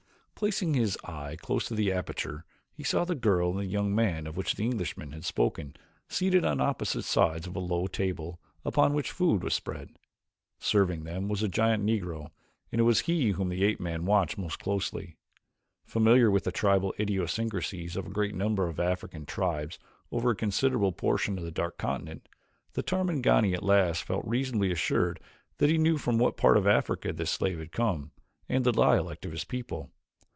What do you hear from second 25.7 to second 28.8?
knew from what part of Africa this slave had come, and the